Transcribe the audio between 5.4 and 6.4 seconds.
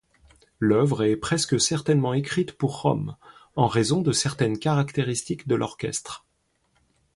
de l'orchestre.